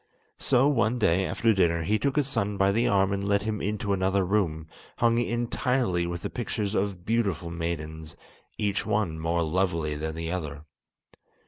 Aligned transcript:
So 0.39 0.67
one 0.67 0.97
day, 0.97 1.27
after 1.27 1.53
dinner, 1.53 1.83
he 1.83 1.99
took 1.99 2.15
his 2.15 2.25
son 2.27 2.57
by 2.57 2.71
the 2.71 2.87
arm 2.87 3.11
and 3.13 3.23
led 3.27 3.43
him 3.43 3.61
into 3.61 3.93
another 3.93 4.25
room, 4.25 4.65
hung 4.97 5.19
entirely 5.19 6.07
with 6.07 6.23
the 6.23 6.29
pictures 6.31 6.73
of 6.73 7.05
beautiful 7.05 7.51
maidens, 7.51 8.17
each 8.57 8.83
one 8.83 9.19
more 9.19 9.43
lovely 9.43 9.93
than 9.93 10.15
the 10.15 10.31
other. 10.31 10.65